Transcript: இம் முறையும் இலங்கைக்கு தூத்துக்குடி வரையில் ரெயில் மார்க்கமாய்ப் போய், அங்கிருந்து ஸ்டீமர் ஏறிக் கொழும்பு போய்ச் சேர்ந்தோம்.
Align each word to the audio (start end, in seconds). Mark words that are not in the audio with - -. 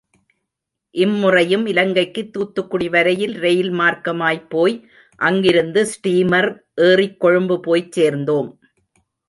இம் 0.95 1.13
முறையும் 1.13 1.65
இலங்கைக்கு 1.65 2.21
தூத்துக்குடி 2.29 2.87
வரையில் 2.89 3.35
ரெயில் 3.37 3.71
மார்க்கமாய்ப் 3.73 4.49
போய், 4.49 4.75
அங்கிருந்து 5.21 5.83
ஸ்டீமர் 5.93 6.49
ஏறிக் 6.89 7.19
கொழும்பு 7.19 7.57
போய்ச் 7.59 7.91
சேர்ந்தோம். 7.91 8.51